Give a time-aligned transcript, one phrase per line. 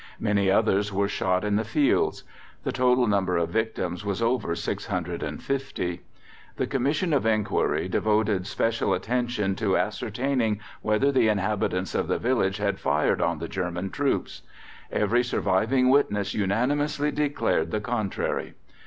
[0.19, 2.23] Many others were shot in the fields.
[2.63, 6.01] The total number of victims was over 650.
[6.55, 12.57] The Commission of Enquiry devoted special attention to ascertaining whether the inhabitants of the village
[12.57, 14.41] had fired on the German troops.
[14.91, 18.55] Every surviving witness unanimously declared the contrary.